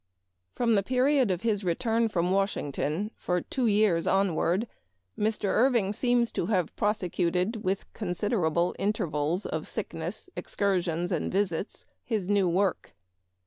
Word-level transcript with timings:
FROM 0.55 0.73
the 0.73 0.81
period 0.81 1.29
of 1.29 1.43
his 1.43 1.63
return 1.63 2.07
from 2.09 2.31
Wash 2.31 2.55
ington 2.55 3.11
for 3.13 3.39
two 3.41 3.67
years 3.67 4.07
onward, 4.07 4.67
Mr. 5.15 5.43
Irving 5.49 5.93
seems 5.93 6.31
to 6.31 6.47
have 6.47 6.75
prosecuted, 6.75 7.63
with 7.63 7.85
considerable 7.93 8.71
in 8.79 8.93
tervals 8.93 9.45
of 9.45 9.67
sickness, 9.67 10.27
excursions, 10.35 11.11
and 11.11 11.31
visits, 11.31 11.85
his 12.03 12.27
new 12.27 12.49
work. 12.49 12.95